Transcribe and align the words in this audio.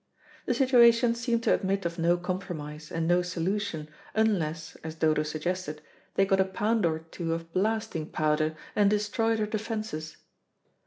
The 0.47 0.55
situation 0.55 1.13
seemed 1.13 1.43
to 1.43 1.53
admit 1.53 1.85
of 1.85 1.99
no 1.99 2.17
compromise 2.17 2.91
and 2.91 3.07
no 3.07 3.21
solution, 3.21 3.87
unless, 4.15 4.75
as 4.77 4.95
Dodo 4.95 5.21
suggested, 5.21 5.79
they 6.15 6.25
got 6.25 6.39
a 6.39 6.43
pound 6.45 6.87
or 6.87 6.97
two 6.97 7.35
of 7.35 7.53
blasting 7.53 8.09
powder 8.09 8.55
and 8.75 8.89
destroyed 8.89 9.37
her 9.37 9.45
defences. 9.45 10.17